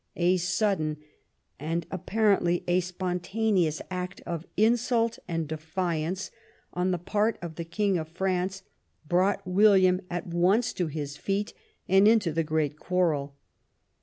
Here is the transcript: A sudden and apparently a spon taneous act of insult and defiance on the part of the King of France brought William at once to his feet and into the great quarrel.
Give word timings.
A 0.15 0.37
sudden 0.37 0.97
and 1.59 1.85
apparently 1.91 2.63
a 2.67 2.79
spon 2.79 3.19
taneous 3.19 3.81
act 3.91 4.19
of 4.25 4.47
insult 4.57 5.19
and 5.27 5.47
defiance 5.47 6.31
on 6.73 6.89
the 6.89 6.97
part 6.97 7.37
of 7.39 7.53
the 7.53 7.63
King 7.65 7.99
of 7.99 8.07
France 8.09 8.63
brought 9.07 9.45
William 9.47 10.01
at 10.09 10.25
once 10.25 10.73
to 10.73 10.87
his 10.87 11.17
feet 11.17 11.53
and 11.87 12.07
into 12.07 12.31
the 12.31 12.43
great 12.43 12.79
quarrel. 12.79 13.35